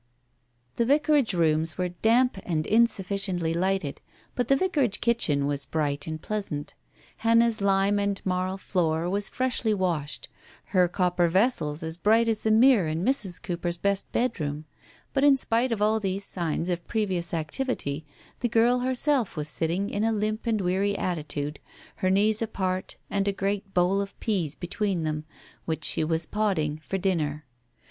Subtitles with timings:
[0.77, 4.01] The Vicarage rooms were damp and insufficiently lighted,
[4.33, 6.73] but the Vicarage kitchen was bright and pleasant.
[7.17, 10.27] Hannah's lime and marl floor was freshly washed,
[10.73, 13.39] her copper vessels as bright as the mirror in Mrs.
[13.39, 14.65] Cooper's best bedroom;
[15.13, 18.03] but in spite of all these signs of previous activity
[18.39, 21.59] the girl herself was sitting in a limp and weary attitude,
[21.97, 25.25] her knees apart, and a great bowl of peas between them,
[25.65, 27.45] which she was "podding" for dinner.